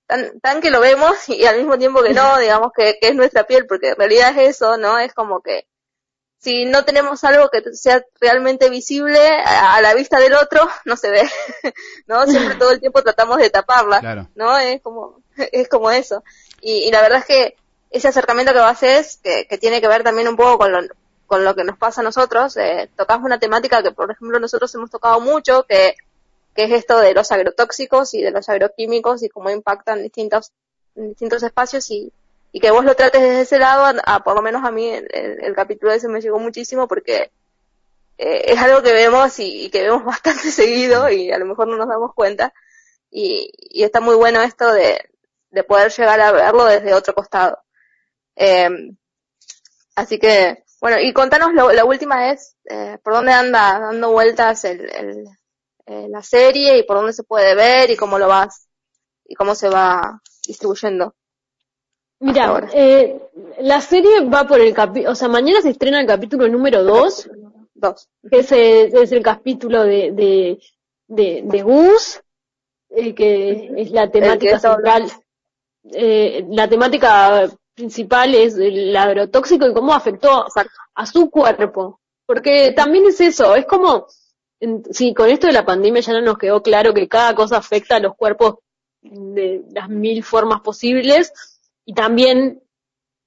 tan, 0.07 0.41
tan 0.41 0.61
que 0.63 0.71
lo 0.71 0.81
vemos 0.81 1.29
y 1.29 1.45
al 1.45 1.59
mismo 1.59 1.77
tiempo 1.77 2.03
que 2.03 2.15
no, 2.15 2.39
digamos 2.39 2.73
que, 2.75 2.99
que 2.99 3.09
es 3.09 3.15
nuestra 3.15 3.45
piel, 3.45 3.67
porque 3.67 3.91
en 3.91 3.97
realidad 3.97 4.31
es 4.39 4.57
eso, 4.57 4.79
¿no? 4.79 4.99
Es 4.99 5.13
como 5.13 5.43
que 5.43 5.67
si 6.39 6.65
no 6.65 6.85
tenemos 6.85 7.25
algo 7.25 7.51
que 7.51 7.63
sea 7.75 8.05
realmente 8.21 8.71
visible 8.71 9.19
a, 9.19 9.81
la 9.83 9.95
vista 9.95 10.19
del 10.19 10.35
otro, 10.35 10.67
no 10.87 10.97
se 10.97 11.11
ve, 11.11 11.29
¿no? 12.07 12.27
Siempre 12.27 12.55
todo 12.55 12.71
el 12.71 12.81
tiempo 12.81 13.03
tratamos 13.03 13.37
de 13.37 13.51
taparla, 13.51 14.31
¿no? 14.35 14.57
Es 14.59 14.81
como, 14.81 15.21
es 15.53 15.69
como 15.69 15.91
eso. 15.91 16.25
Y, 16.63 16.91
la 16.91 17.03
verdad 17.03 17.19
es 17.19 17.27
que 17.27 17.57
ese 17.91 18.09
acercamiento 18.09 18.55
que 18.55 18.61
vos 18.61 18.71
haces, 18.71 19.19
que, 19.23 19.47
que 19.47 19.59
tiene 19.59 19.83
que 19.83 19.89
ver 19.89 20.05
también 20.05 20.29
un 20.29 20.37
poco 20.37 20.59
con 20.59 20.73
lo, 20.73 20.81
con 21.27 21.45
lo 21.45 21.55
que 21.55 21.65
nos 21.65 21.77
pasa 21.77 22.01
a 22.01 22.05
nosotros, 22.05 22.57
eh, 22.57 22.91
tocamos 22.97 23.25
una 23.25 23.39
temática 23.39 23.83
que, 23.83 23.91
por 23.91 24.11
ejemplo, 24.11 24.39
nosotros 24.39 24.75
hemos 24.75 24.91
tocado 24.91 25.21
mucho, 25.21 25.65
que, 25.65 25.97
que 26.55 26.65
es 26.65 26.73
esto 26.73 26.99
de 26.99 27.15
los 27.15 27.31
agrotóxicos 27.33 28.15
y 28.15 28.23
de 28.23 28.31
los 28.31 28.49
agroquímicos 28.49 29.23
y 29.23 29.29
cómo 29.29 29.51
impactan 29.51 30.03
distintos, 30.03 30.53
distintos 30.95 31.43
espacios 31.43 31.91
y, 31.91 32.13
y 32.53 32.61
que 32.61 32.71
vos 32.71 32.85
lo 32.85 32.95
trates 32.95 33.21
desde 33.21 33.41
ese 33.43 33.59
lado, 33.59 34.01
a, 34.05 34.25
por 34.25 34.35
lo 34.35 34.43
menos 34.43 34.65
a 34.65 34.71
mí 34.71 34.89
el, 34.89 35.07
el, 35.13 35.55
capítulo 35.55 35.93
ese 35.93 36.09
me 36.09 36.23
llegó 36.23 36.39
muchísimo 36.39 36.89
porque 36.89 37.31
eh, 38.17 38.45
es 38.47 38.59
algo 38.59 38.83
que 38.83 38.93
vemos 38.93 39.39
y, 39.39 39.69
que 39.71 39.83
vemos 39.83 40.05
bastante 40.07 40.51
seguido 40.51 41.11
y 41.11 41.31
a 41.31 41.39
lo 41.39 41.45
mejor 41.45 41.69
no 41.69 41.77
nos 41.77 41.89
damos 41.89 42.15
cuenta 42.15 42.55
y, 43.11 43.53
y 43.59 43.85
está 43.85 44.01
muy 44.01 44.15
bueno 44.17 44.41
esto 44.41 44.73
de, 44.73 44.99
de, 45.51 45.65
poder 45.65 45.93
llegar 45.93 46.21
a 46.21 46.33
verlo 46.33 46.65
desde 46.65 46.95
otro 46.95 47.15
costado. 47.15 47.59
Eh, 48.37 48.71
así 49.95 50.19
que, 50.19 50.65
bueno, 50.81 51.01
y 51.01 51.13
contanos 51.13 51.53
lo, 51.55 51.73
la 51.73 51.85
última 51.85 52.31
es 52.31 52.57
eh, 52.69 52.99
por 53.03 53.15
dónde 53.15 53.33
anda 53.33 53.79
dando 53.79 54.13
vueltas 54.13 54.65
el, 54.65 54.81
el, 54.91 55.25
eh, 55.87 56.07
la 56.09 56.23
serie 56.23 56.79
y 56.79 56.83
por 56.83 56.97
dónde 56.97 57.13
se 57.13 57.25
puede 57.25 57.55
ver 57.55 57.91
y 57.91 57.97
cómo 57.97 58.19
lo 58.19 58.29
vas 58.29 58.69
y 59.25 59.35
cómo 59.35 59.55
se 59.55 59.69
va 59.69 60.21
distribuyendo. 60.47 61.15
Mira, 62.19 62.69
eh, 62.73 63.21
la 63.61 63.81
serie 63.81 64.25
va 64.25 64.47
por 64.47 64.61
el 64.61 64.73
capítulo, 64.73 65.13
o 65.13 65.15
sea, 65.15 65.29
mañana 65.29 65.61
se 65.61 65.71
estrena 65.71 66.01
el 66.01 66.07
capítulo 66.07 66.49
número 66.49 66.83
2, 66.83 67.31
dos. 67.75 68.09
que 68.31 68.39
es, 68.39 68.53
es, 68.53 69.13
el 69.13 69.23
capítulo 69.23 69.83
de, 69.83 70.13
de, 70.13 70.59
de, 71.09 71.43
de 71.45 71.63
Gus, 71.63 72.23
eh, 72.91 73.15
que 73.15 73.71
es 73.77 73.91
la 73.91 74.11
temática 74.11 74.59
central. 74.59 75.11
Eh, 75.93 76.45
la 76.49 76.69
temática 76.69 77.49
principal 77.77 78.35
es 78.35 78.57
el 78.57 78.97
agrotóxico 78.97 79.67
y 79.67 79.75
cómo 79.75 79.95
afectó 79.95 80.47
a 80.95 81.07
su 81.07 81.31
cuerpo. 81.31 82.01
Porque 82.25 82.73
también 82.73 83.07
es 83.07 83.21
eso, 83.21 83.55
es 83.55 83.67
como, 83.67 84.07
sí, 84.91 85.15
con 85.15 85.31
esto 85.31 85.47
de 85.47 85.53
la 85.53 85.65
pandemia 85.65 86.01
ya 86.01 86.15
no 86.15 86.23
nos 86.23 86.39
quedó 86.39 86.61
claro 86.61 86.93
que 86.93 87.07
cada 87.07 87.37
cosa 87.37 87.59
afecta 87.59 87.97
a 87.97 88.01
los 88.01 88.17
cuerpos 88.17 88.57
de 89.01 89.63
las 89.71 89.89
mil 89.89 90.25
formas 90.25 90.61
posibles 90.63 91.33
y 91.85 91.95
también, 91.95 92.61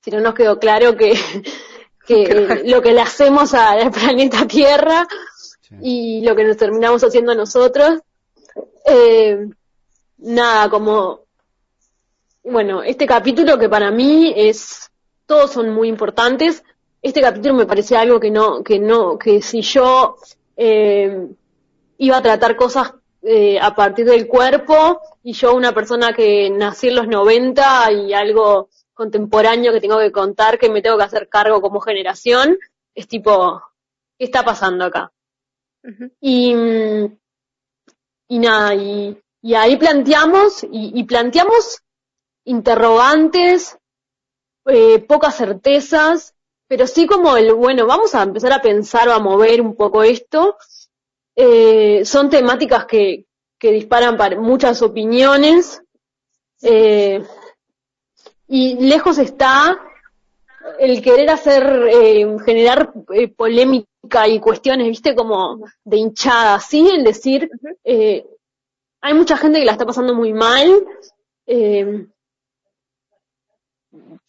si 0.01 0.11
no 0.11 0.19
nos 0.19 0.33
quedó 0.33 0.59
claro 0.59 0.97
que, 0.97 1.13
que 2.05 2.63
lo 2.65 2.81
que 2.81 2.93
le 2.93 3.01
hacemos 3.01 3.53
al 3.53 3.89
planeta 3.91 4.45
Tierra 4.45 5.07
y 5.81 6.21
lo 6.21 6.35
que 6.35 6.43
nos 6.43 6.57
terminamos 6.57 7.01
haciendo 7.03 7.31
a 7.31 7.35
nosotros, 7.35 8.01
eh, 8.85 9.47
nada, 10.17 10.69
como, 10.69 11.21
bueno, 12.43 12.83
este 12.83 13.05
capítulo 13.05 13.57
que 13.57 13.69
para 13.69 13.91
mí 13.91 14.33
es, 14.35 14.91
todos 15.25 15.51
son 15.51 15.69
muy 15.71 15.87
importantes, 15.87 16.63
este 17.01 17.21
capítulo 17.21 17.53
me 17.53 17.65
parece 17.65 17.95
algo 17.95 18.19
que 18.19 18.31
no, 18.31 18.63
que 18.63 18.79
no, 18.79 19.17
que 19.17 19.41
si 19.41 19.61
yo 19.61 20.17
eh, 20.57 21.27
iba 21.97 22.17
a 22.17 22.21
tratar 22.21 22.55
cosas 22.55 22.93
eh, 23.21 23.59
a 23.59 23.75
partir 23.75 24.05
del 24.05 24.27
cuerpo 24.27 25.01
y 25.23 25.33
yo 25.33 25.53
una 25.53 25.73
persona 25.73 26.13
que 26.13 26.49
nací 26.49 26.87
en 26.87 26.95
los 26.95 27.07
90 27.07 27.91
y 27.91 28.13
algo 28.13 28.69
contemporáneo 28.93 29.71
que 29.71 29.81
tengo 29.81 29.99
que 29.99 30.11
contar, 30.11 30.57
que 30.57 30.69
me 30.69 30.81
tengo 30.81 30.97
que 30.97 31.03
hacer 31.03 31.29
cargo 31.29 31.61
como 31.61 31.79
generación, 31.79 32.57
es 32.93 33.07
tipo, 33.07 33.61
¿qué 34.17 34.25
está 34.25 34.43
pasando 34.43 34.85
acá? 34.85 35.11
y, 36.19 36.53
y 38.27 38.39
nada, 38.39 38.75
y, 38.75 39.17
y 39.41 39.53
ahí 39.53 39.77
planteamos, 39.77 40.65
y, 40.69 41.03
planteamos 41.05 41.81
interrogantes, 42.49 43.77
eh, 44.65 44.99
pocas 44.99 45.35
certezas, 45.37 46.33
pero 46.67 46.87
sí 46.87 47.05
como 47.05 47.37
el, 47.37 47.53
bueno, 47.53 47.85
vamos 47.85 48.15
a 48.15 48.23
empezar 48.23 48.53
a 48.53 48.61
pensar 48.61 49.07
o 49.07 49.13
a 49.13 49.19
mover 49.19 49.61
un 49.61 49.75
poco 49.75 50.03
esto, 50.03 50.57
eh, 51.35 52.03
son 52.05 52.29
temáticas 52.29 52.85
que, 52.85 53.25
que 53.59 53.71
disparan 53.71 54.17
para 54.17 54.39
muchas 54.39 54.81
opiniones. 54.81 55.81
Eh, 56.61 57.23
y 58.47 58.75
lejos 58.75 59.19
está 59.19 59.79
el 60.79 61.01
querer 61.03 61.29
hacer, 61.29 61.87
eh, 61.91 62.25
generar 62.43 62.91
eh, 63.13 63.27
polémica 63.27 64.27
y 64.27 64.39
cuestiones, 64.39 64.87
viste, 64.87 65.13
como 65.15 65.59
de 65.83 65.97
hinchada, 65.97 66.59
¿sí? 66.59 66.89
El 66.89 67.03
decir, 67.03 67.49
eh, 67.83 68.25
hay 69.01 69.13
mucha 69.13 69.37
gente 69.37 69.59
que 69.59 69.65
la 69.65 69.73
está 69.73 69.85
pasando 69.85 70.15
muy 70.15 70.33
mal, 70.33 70.85
eh, 71.45 72.07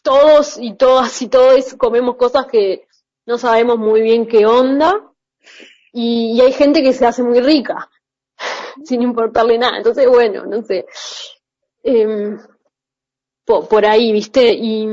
todos 0.02 0.58
y 0.58 0.74
todas 0.74 1.20
y 1.22 1.28
todos 1.28 1.74
comemos 1.74 2.16
cosas 2.16 2.46
que 2.46 2.86
no 3.26 3.38
sabemos 3.38 3.78
muy 3.78 4.00
bien 4.00 4.26
qué 4.26 4.46
onda, 4.46 5.10
y, 5.92 6.40
hay 6.40 6.52
gente 6.52 6.82
que 6.82 6.92
se 6.92 7.06
hace 7.06 7.22
muy 7.22 7.40
rica 7.40 7.90
sin 8.84 9.02
importarle 9.02 9.58
nada. 9.58 9.76
Entonces, 9.78 10.08
bueno, 10.08 10.46
no 10.46 10.62
sé. 10.62 10.86
Eh, 11.82 12.36
por, 13.44 13.84
ahí, 13.84 14.12
¿viste? 14.12 14.52
Y, 14.52 14.86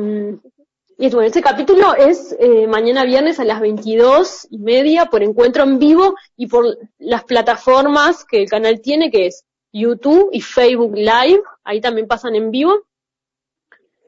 y 0.97 1.09
bueno, 1.09 1.21
este 1.21 1.43
capítulo 1.43 1.93
es 1.93 2.35
eh, 2.39 2.65
mañana 2.65 3.05
viernes 3.05 3.39
a 3.39 3.45
las 3.45 3.61
22 3.61 4.47
y 4.49 4.57
media 4.57 5.05
por 5.05 5.21
encuentro 5.21 5.63
en 5.63 5.77
vivo 5.77 6.15
y 6.35 6.47
por 6.47 6.65
las 6.97 7.23
plataformas 7.23 8.25
que 8.25 8.41
el 8.41 8.49
canal 8.49 8.81
tiene, 8.81 9.11
que 9.11 9.27
es 9.27 9.45
YouTube 9.71 10.29
y 10.31 10.41
Facebook 10.41 10.95
Live. 10.95 11.43
Ahí 11.63 11.81
también 11.81 12.07
pasan 12.07 12.35
en 12.35 12.49
vivo. 12.49 12.87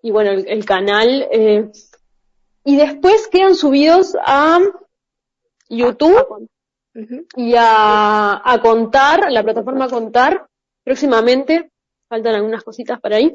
Y 0.01 0.11
bueno, 0.11 0.31
el, 0.31 0.65
canal. 0.65 1.27
Eh, 1.31 1.69
y 2.63 2.75
después 2.75 3.27
quedan 3.27 3.55
subidos 3.55 4.15
a 4.25 4.59
YouTube 5.69 6.49
y 7.35 7.53
a, 7.55 8.41
a 8.43 8.61
contar, 8.61 9.31
la 9.31 9.43
plataforma 9.43 9.87
contar, 9.87 10.47
próximamente, 10.83 11.71
faltan 12.07 12.35
algunas 12.35 12.63
cositas 12.63 12.99
para 12.99 13.17
ahí, 13.17 13.31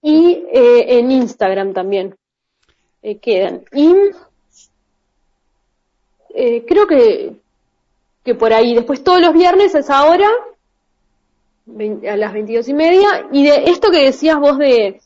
y 0.00 0.44
eh, 0.52 0.98
en 0.98 1.10
Instagram 1.10 1.72
también 1.72 2.16
eh, 3.02 3.18
quedan. 3.18 3.64
Y 3.72 3.92
eh, 6.34 6.64
creo 6.66 6.86
que, 6.86 7.32
que 8.22 8.34
por 8.34 8.52
ahí, 8.52 8.74
después 8.74 9.02
todos 9.02 9.20
los 9.20 9.32
viernes 9.32 9.74
a 9.74 9.80
esa 9.80 10.06
hora, 10.06 10.28
a 11.68 12.16
las 12.16 12.32
22 12.32 12.68
y 12.68 12.74
media, 12.74 13.26
y 13.32 13.44
de 13.44 13.64
esto 13.70 13.90
que 13.90 14.04
decías 14.04 14.38
vos 14.38 14.58
de, 14.58 15.00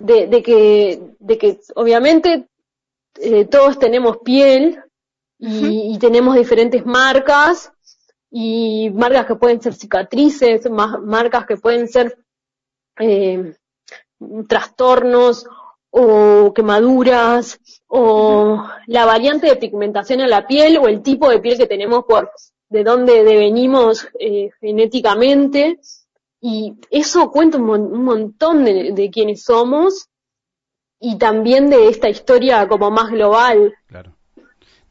de, 0.00 0.26
de 0.26 0.42
que, 0.42 1.00
de 1.18 1.38
que 1.38 1.60
obviamente 1.74 2.48
eh, 3.16 3.44
todos 3.46 3.78
tenemos 3.78 4.18
piel, 4.18 4.82
y, 5.38 5.96
tenemos 5.98 6.34
diferentes 6.34 6.84
marcas 6.84 7.72
y 8.30 8.90
marcas 8.90 9.26
que 9.26 9.36
pueden 9.36 9.62
ser 9.62 9.74
cicatrices, 9.74 10.68
marcas 10.70 11.46
que 11.46 11.56
pueden 11.56 11.88
ser 11.88 12.18
eh, 12.98 13.54
trastornos 14.48 15.46
o 15.90 16.52
quemaduras 16.52 17.60
o 17.86 18.64
la 18.86 19.06
variante 19.06 19.46
de 19.46 19.56
pigmentación 19.56 20.20
en 20.20 20.30
la 20.30 20.46
piel 20.46 20.76
o 20.78 20.88
el 20.88 21.02
tipo 21.02 21.30
de 21.30 21.38
piel 21.38 21.56
que 21.56 21.66
tenemos 21.66 22.04
por 22.04 22.30
de 22.68 22.84
dónde 22.84 23.24
devenimos 23.24 24.06
eh, 24.18 24.50
genéticamente 24.60 25.78
y 26.40 26.74
eso 26.90 27.30
cuenta 27.30 27.58
un, 27.58 28.04
montón 28.04 28.64
de, 28.64 28.92
de 28.92 29.10
quienes 29.10 29.42
somos 29.42 30.08
y 31.00 31.16
también 31.18 31.70
de 31.70 31.88
esta 31.88 32.08
historia 32.08 32.66
como 32.68 32.90
más 32.90 33.10
global. 33.10 33.74
Claro. 33.86 34.14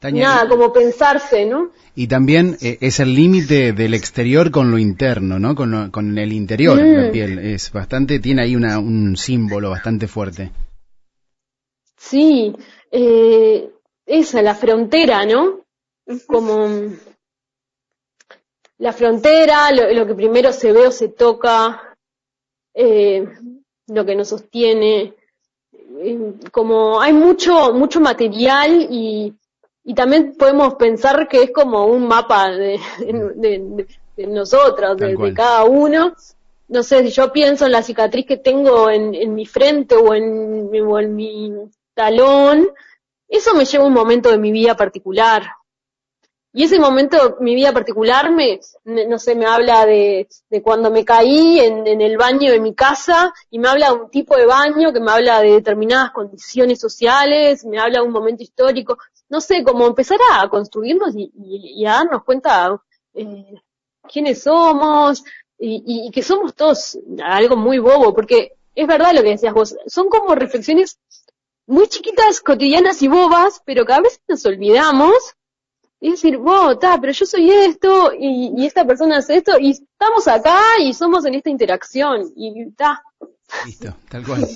Nada, 0.01 0.48
como 0.48 0.72
pensarse, 0.72 1.46
¿no? 1.46 1.72
Y 1.96 2.08
también 2.08 2.58
eh, 2.62 2.77
es 2.82 3.00
el 3.00 3.16
límite 3.16 3.74
del 3.74 3.96
exterior 3.96 4.51
con 4.51 4.70
lo 4.70 4.77
interno, 4.77 5.39
¿no? 5.39 5.56
Con, 5.56 5.89
con 5.89 6.18
el 6.18 6.34
interior 6.34 6.77
de 6.77 6.98
la 6.98 7.10
mm. 7.10 7.12
piel. 7.12 7.39
Es 7.39 7.72
bastante, 7.72 8.20
tiene 8.20 8.44
ahí 8.44 8.56
una, 8.56 8.77
un 8.77 9.18
símbolo 9.18 9.72
bastante 9.72 10.08
fuerte. 10.08 10.51
Sí, 11.98 12.56
eh, 12.92 13.72
esa, 14.06 14.44
la 14.44 14.54
frontera, 14.54 15.25
¿no? 15.25 15.62
Como 16.27 16.70
la 18.79 18.93
frontera, 18.93 19.72
lo, 19.72 20.05
que 20.05 20.15
primero 20.15 20.53
se 20.53 20.72
ve 20.72 20.88
o 20.88 20.91
se 20.91 21.10
toca, 21.10 21.96
eh, 22.74 23.27
lo 23.88 24.05
que 24.05 24.15
nos 24.15 24.29
sostiene, 24.29 25.15
eh, 26.00 26.34
como 26.51 27.01
hay 27.01 27.13
mucho, 27.13 27.74
mucho 27.74 28.00
material 28.00 28.88
y 28.89 29.34
y 29.89 29.93
también 29.93 30.36
podemos 30.38 30.75
pensar 30.75 31.29
que 31.29 31.43
es 31.43 31.51
como 31.51 31.86
un 31.86 32.10
mapa 32.10 32.50
de, 32.50 32.77
de, 33.00 33.88
de, 34.17 34.27
nosotros, 34.27 34.98
de, 34.98 35.34
cada 35.34 35.63
uno, 35.63 36.13
no 36.67 36.84
sé, 36.84 37.03
si 37.03 37.12
yo 37.12 37.31
pienso 37.31 37.65
en 37.65 37.72
la 37.72 37.81
cicatriz 37.81 38.25
que 38.25 38.36
tengo 38.36 38.89
en, 38.89 39.15
en 39.15 39.34
mi 39.34 39.46
frente 39.46 39.96
o 39.96 40.13
en, 40.13 40.69
o 40.86 41.00
en 41.00 41.15
mi 41.15 41.53
talón, 41.93 42.67
eso 43.29 43.55
me 43.55 43.63
lleva 43.63 43.86
a 43.86 43.88
un 43.88 43.93
momento 43.93 44.29
de 44.29 44.38
mi 44.38 44.51
vida 44.51 44.75
particular. 44.75 45.43
Y 46.58 46.64
ese 46.64 46.80
momento, 46.80 47.38
mi 47.40 47.54
vida 47.54 47.72
particular, 47.72 48.32
me, 48.32 48.60
no 48.84 49.20
sé, 49.20 49.36
me 49.36 49.46
habla 49.46 49.86
de, 49.86 50.28
cuando 50.64 50.90
me 50.90 51.06
caí 51.06 51.60
en, 51.60 52.02
el 52.02 52.18
baño 52.18 52.52
de 52.52 52.60
mi 52.60 52.74
casa 52.74 53.32
y 53.52 53.60
me 53.60 53.68
habla 53.68 53.92
de 53.92 53.94
un 53.94 54.10
tipo 54.10 54.36
de 54.36 54.48
baño 54.48 54.92
que 54.92 55.00
me 55.00 55.12
habla 55.12 55.40
de 55.42 55.52
determinadas 55.52 56.10
condiciones 56.10 56.80
sociales, 56.80 57.64
me 57.64 57.78
habla 57.78 58.00
de 58.00 58.08
un 58.08 58.12
momento 58.12 58.42
histórico, 58.42 58.98
no 59.30 59.40
sé, 59.40 59.64
como 59.64 59.86
empezar 59.86 60.18
a 60.34 60.50
construirnos 60.50 61.16
y, 61.16 61.32
y, 61.36 61.84
y 61.84 61.86
a 61.86 61.92
darnos 61.92 62.24
cuenta 62.24 62.82
eh, 63.14 63.54
quiénes 64.12 64.42
somos 64.42 65.24
y, 65.60 66.08
y 66.08 66.10
que 66.10 66.24
somos 66.24 66.56
todos 66.56 66.98
algo 67.24 67.56
muy 67.56 67.78
bobo, 67.78 68.16
porque 68.16 68.54
es 68.74 68.88
verdad 68.88 69.14
lo 69.14 69.22
que 69.22 69.30
decías 69.30 69.54
vos, 69.54 69.76
son 69.86 70.10
como 70.10 70.34
reflexiones 70.34 70.98
muy 71.68 71.88
chiquitas, 71.88 72.42
cotidianas 72.42 73.04
y 73.04 73.08
bobas, 73.08 73.62
pero 73.64 73.86
que 73.86 73.94
a 73.94 74.02
veces 74.02 74.22
nos 74.28 74.44
olvidamos 74.48 75.14
y 76.00 76.12
decir, 76.12 76.38
wow, 76.38 76.72
está, 76.72 77.00
pero 77.00 77.12
yo 77.12 77.25
soy 77.25 77.50
esto 77.50 78.12
y, 78.18 78.54
y, 78.56 78.66
esta 78.66 78.86
persona 78.86 79.18
hace 79.18 79.38
esto 79.38 79.58
y 79.60 79.72
estamos 79.72 80.27
acá 80.27 80.60
y 80.84 80.94
somos 80.94 81.25
en 81.25 81.36
esta 81.36 81.50
interacción 81.50 82.32
y 82.36 82.62
está. 82.62 83.01
Listo, 83.66 83.96
tal 84.10 84.24
cual. 84.24 84.48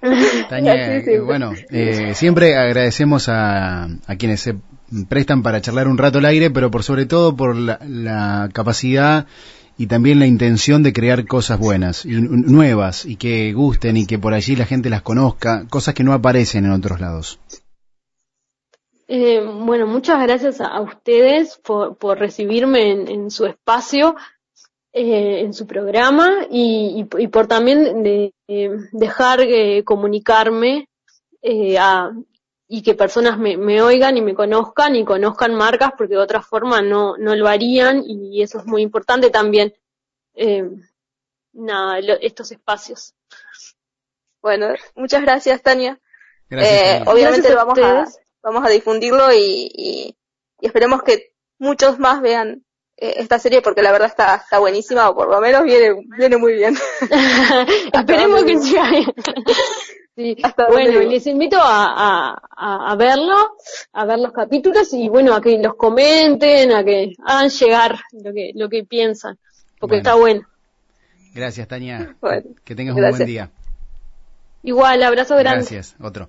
Tania, 0.48 1.04
sí. 1.04 1.18
bueno, 1.18 1.52
eh, 1.70 2.14
siempre 2.14 2.56
agradecemos 2.56 3.28
a, 3.28 3.84
a, 3.84 4.16
quienes 4.16 4.40
se 4.40 4.56
prestan 5.08 5.42
para 5.42 5.60
charlar 5.60 5.86
un 5.86 5.96
rato 5.96 6.18
al 6.18 6.24
aire, 6.24 6.50
pero 6.50 6.70
por 6.70 6.82
sobre 6.82 7.06
todo 7.06 7.36
por 7.36 7.54
la, 7.54 7.78
la 7.86 8.48
capacidad 8.52 9.26
y 9.78 9.86
también 9.86 10.18
la 10.18 10.26
intención 10.26 10.82
de 10.82 10.92
crear 10.92 11.24
cosas 11.26 11.58
buenas 11.58 12.04
y 12.04 12.20
nuevas 12.20 13.04
y 13.06 13.16
que 13.16 13.52
gusten 13.52 13.96
y 13.96 14.06
que 14.06 14.18
por 14.18 14.34
allí 14.34 14.56
la 14.56 14.66
gente 14.66 14.90
las 14.90 15.02
conozca, 15.02 15.66
cosas 15.68 15.94
que 15.94 16.04
no 16.04 16.12
aparecen 16.12 16.64
en 16.64 16.72
otros 16.72 17.00
lados. 17.00 17.38
Eh, 19.14 19.42
bueno, 19.44 19.86
muchas 19.86 20.22
gracias 20.22 20.62
a, 20.62 20.68
a 20.68 20.80
ustedes 20.80 21.58
por, 21.58 21.98
por 21.98 22.18
recibirme 22.18 22.92
en, 22.92 23.08
en, 23.08 23.30
su 23.30 23.44
espacio, 23.44 24.16
eh, 24.90 25.40
en 25.40 25.52
su 25.52 25.66
programa 25.66 26.46
y, 26.48 27.06
y, 27.12 27.22
y 27.22 27.28
por 27.28 27.46
también 27.46 28.02
de, 28.02 28.32
eh, 28.48 28.70
dejar 28.92 29.40
comunicarme 29.84 30.88
eh, 31.42 31.76
a, 31.78 32.10
y 32.66 32.82
que 32.82 32.94
personas 32.94 33.36
me, 33.36 33.58
me, 33.58 33.82
oigan 33.82 34.16
y 34.16 34.22
me 34.22 34.32
conozcan 34.32 34.96
y 34.96 35.04
conozcan 35.04 35.54
marcas 35.54 35.92
porque 35.98 36.14
de 36.14 36.20
otra 36.20 36.40
forma 36.40 36.80
no, 36.80 37.18
no 37.18 37.36
lo 37.36 37.48
harían 37.48 38.02
y 38.06 38.40
eso 38.40 38.60
es 38.60 38.64
muy 38.64 38.80
importante 38.80 39.28
también. 39.28 39.74
Eh, 40.32 40.70
nada, 41.52 42.00
lo, 42.00 42.14
estos 42.14 42.50
espacios. 42.50 43.14
Bueno, 44.40 44.68
muchas 44.94 45.20
gracias 45.20 45.60
Tania. 45.60 46.00
Gracias, 46.48 47.02
eh, 47.02 47.04
obviamente 47.06 47.52
gracias 47.52 47.60
a 47.60 47.64
vamos 47.64 47.78
a 47.78 48.31
vamos 48.42 48.64
a 48.64 48.68
difundirlo 48.70 49.32
y, 49.32 49.70
y, 49.74 50.16
y 50.60 50.66
esperemos 50.66 51.02
que 51.02 51.32
muchos 51.58 51.98
más 51.98 52.20
vean 52.20 52.64
eh, 52.96 53.14
esta 53.18 53.38
serie 53.38 53.62
porque 53.62 53.82
la 53.82 53.92
verdad 53.92 54.08
está, 54.08 54.36
está 54.36 54.58
buenísima 54.58 55.08
o 55.08 55.14
por 55.14 55.28
lo 55.28 55.40
menos 55.40 55.64
viene, 55.64 55.94
viene 56.18 56.36
muy 56.36 56.54
bien. 56.54 56.76
Esperemos 57.92 58.44
que 58.44 58.58
sea 58.58 58.84
Sí. 60.14 60.36
bueno, 60.70 61.00
les 61.00 61.26
invito 61.26 61.56
a, 61.58 62.34
a, 62.34 62.92
a, 62.92 62.96
verlo, 62.96 63.56
a 63.94 64.04
ver 64.04 64.18
los 64.18 64.32
capítulos 64.32 64.92
y 64.92 65.08
bueno, 65.08 65.34
a 65.34 65.40
que 65.40 65.56
los 65.58 65.74
comenten, 65.74 66.70
a 66.72 66.84
que 66.84 67.14
hagan 67.24 67.48
llegar 67.48 67.98
lo 68.22 68.30
que, 68.34 68.52
lo 68.54 68.68
que 68.68 68.84
piensan, 68.84 69.38
porque 69.80 69.96
bueno. 69.96 70.10
está 70.10 70.14
bueno. 70.14 70.48
Gracias, 71.34 71.66
Tania. 71.66 72.14
Bueno, 72.20 72.42
que 72.62 72.74
tengas 72.74 72.94
gracias. 72.94 73.12
un 73.12 73.18
buen 73.20 73.26
día. 73.26 73.50
Igual, 74.64 75.02
abrazo 75.02 75.34
grande. 75.36 75.60
Gracias, 75.60 75.96
otro. 75.98 76.28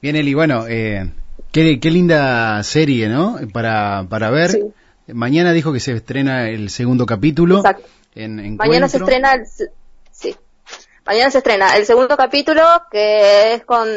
Bien, 0.00 0.16
Eli, 0.16 0.34
bueno, 0.34 0.66
eh, 0.66 1.08
Qué, 1.52 1.80
qué, 1.80 1.90
linda 1.90 2.62
serie, 2.62 3.08
¿no? 3.08 3.38
Para, 3.52 4.06
para 4.08 4.30
ver. 4.30 4.50
Sí. 4.50 4.62
Mañana 5.08 5.52
dijo 5.52 5.72
que 5.72 5.80
se 5.80 5.92
estrena 5.92 6.48
el 6.48 6.70
segundo 6.70 7.06
capítulo. 7.06 7.56
Exacto. 7.58 7.86
En, 8.14 8.56
Mañana 8.56 8.88
se 8.88 8.98
estrena 8.98 9.32
el, 9.34 9.46
sí. 10.10 10.36
Mañana 11.04 11.30
se 11.30 11.38
estrena 11.38 11.76
el 11.76 11.84
segundo 11.84 12.16
capítulo 12.16 12.62
que 12.90 13.54
es 13.54 13.64
con 13.64 13.88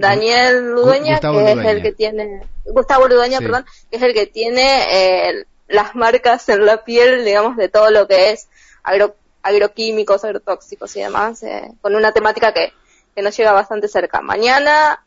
Daniel 0.00 0.70
Ludueña, 0.70 1.14
Gustavo 1.14 1.38
que 1.38 1.44
Ludueña. 1.44 1.62
es 1.62 1.76
el 1.76 1.82
que 1.82 1.92
tiene 1.92 2.42
Gustavo 2.64 3.08
Ludueña, 3.08 3.38
sí. 3.38 3.44
perdón, 3.44 3.66
que 3.90 3.96
es 3.96 4.02
el 4.02 4.14
que 4.14 4.26
tiene 4.26 4.84
eh, 4.90 5.44
las 5.68 5.94
marcas 5.94 6.48
en 6.48 6.64
la 6.64 6.84
piel, 6.84 7.24
digamos, 7.24 7.56
de 7.56 7.68
todo 7.68 7.90
lo 7.90 8.08
que 8.08 8.30
es 8.30 8.48
agro, 8.82 9.14
agroquímicos, 9.42 10.24
agrotóxicos 10.24 10.96
y 10.96 11.00
demás, 11.00 11.42
eh, 11.42 11.70
con 11.82 11.94
una 11.94 12.12
temática 12.12 12.52
que, 12.52 12.72
que 13.14 13.22
nos 13.22 13.36
llega 13.36 13.52
bastante 13.52 13.88
cerca. 13.88 14.22
Mañana 14.22 15.04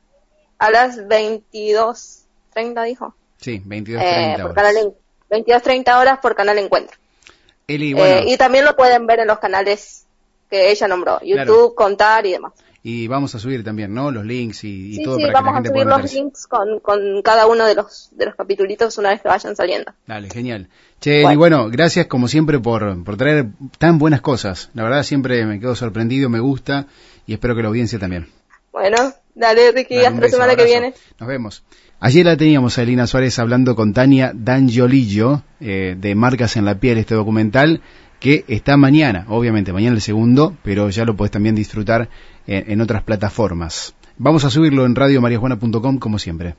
a 0.62 0.69
las 0.69 1.00
22.30 1.00 2.86
dijo. 2.86 3.15
Sí, 3.38 3.63
22.30 3.65 4.00
eh, 4.00 4.43
horas. 4.43 4.54
Canal, 4.54 4.93
22.30 5.32 6.00
horas 6.00 6.19
por 6.19 6.36
Canal 6.36 6.60
Encuentro. 6.60 6.95
Eli, 7.65 7.93
bueno. 7.93 8.17
eh, 8.17 8.26
y 8.28 8.38
también 8.38 8.65
lo 8.65 8.76
pueden 8.76 9.08
ver 9.08 9.21
en 9.21 9.28
los 9.28 9.39
canales 9.39 10.06
que 10.52 10.69
ella 10.69 10.88
nombró, 10.88 11.19
YouTube, 11.21 11.45
claro. 11.45 11.76
Contar 11.76 12.28
y 12.28 12.34
demás. 12.34 12.54
Y 12.84 13.08
vamos 13.08 13.34
a 13.34 13.39
subir 13.39 13.63
también, 13.63 13.91
¿no? 13.93 14.12
Los 14.12 14.24
links 14.24 14.63
y, 14.63 14.91
y 14.91 14.95
sí, 14.97 15.04
todo 15.04 15.15
sí, 15.15 15.24
para 15.24 15.34
vamos 15.34 15.50
que 15.50 15.52
la 15.52 15.56
gente 15.56 15.69
a 15.69 15.74
subir 15.74 16.04
los 16.04 16.13
links 16.13 16.47
con, 16.47 16.80
con, 16.80 17.21
cada 17.24 17.47
uno 17.47 17.65
de 17.65 17.74
los 17.74 18.10
de 18.12 18.26
los 18.28 18.36
capitulitos 18.36 18.97
una 19.00 19.10
vez 19.10 19.21
que 19.21 19.30
vayan 19.30 19.56
saliendo. 19.56 19.93
Dale, 20.06 20.30
genial. 20.30 20.67
Che, 21.00 21.21
bueno. 21.21 21.34
y 21.34 21.38
bueno, 21.38 21.69
gracias 21.71 22.06
como 22.06 22.28
siempre 22.28 22.60
por, 22.60 23.04
por 23.04 23.17
traer 23.17 23.47
tan 23.80 23.97
buenas 23.97 24.21
cosas. 24.21 24.69
La 24.76 24.84
verdad 24.84 25.02
siempre 25.02 25.43
me 25.45 25.60
quedo 25.60 25.76
sorprendido, 25.76 26.30
me 26.30 26.39
gusta 26.39 26.86
y 27.26 27.34
espero 27.34 27.56
que 27.56 27.63
la 27.63 27.69
audiencia 27.69 27.97
también. 27.97 28.28
Bueno, 28.71 29.13
dale 29.36 29.72
Ricky, 29.72 29.96
dale, 29.96 30.08
hasta 30.08 30.22
la 30.22 30.30
semana 30.30 30.56
que 30.56 30.65
viene. 30.65 30.94
Nos 31.20 31.28
vemos. 31.28 31.63
Ayer 32.00 32.26
la 32.26 32.36
teníamos 32.36 32.78
a 32.78 32.82
Elina 32.82 33.06
Suárez 33.06 33.38
hablando 33.38 33.76
con 33.76 33.94
Tania 33.94 34.32
Dangiolillo 34.34 35.44
eh, 35.60 35.96
de 35.98 36.15
Marcas 36.15 36.58
en 36.58 36.65
la 36.65 36.80
Piel, 36.80 36.98
este 36.98 37.15
documental 37.15 37.82
que 38.20 38.46
está 38.48 38.78
mañana, 38.78 39.26
obviamente 39.30 39.74
mañana 39.74 39.96
el 39.96 40.02
segundo, 40.02 40.56
pero 40.63 40.89
ya 40.89 41.06
lo 41.06 41.15
puedes 41.15 41.32
también 41.32 41.56
disfrutar 41.56 42.10
en, 42.46 42.72
en 42.72 42.82
otras 42.82 43.04
plataformas. 43.04 43.96
Vamos 44.17 44.46
a 44.46 44.50
subirlo 44.50 44.86
en 44.86 44.96
radiomariajuana.com 44.96 45.98
como 45.98 46.20
siempre. 46.20 46.56